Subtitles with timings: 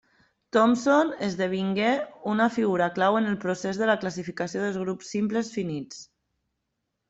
[0.55, 1.91] Thompson esdevingué
[2.33, 6.05] una figura clau en el procés de la classificació dels grups simples finits.